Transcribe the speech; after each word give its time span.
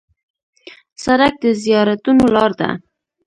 سړک 1.03 1.33
د 1.43 1.45
زیارتونو 1.63 2.25
لار 2.35 2.51
ده. 2.59 2.69